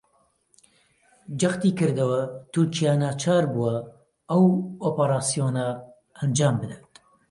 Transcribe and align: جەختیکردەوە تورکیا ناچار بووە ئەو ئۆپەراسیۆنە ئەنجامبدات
جەختیکردەوە 1.39 2.21
تورکیا 2.53 2.93
ناچار 3.01 3.43
بووە 3.53 3.75
ئەو 4.29 4.45
ئۆپەراسیۆنە 4.81 5.67
ئەنجامبدات 6.17 6.93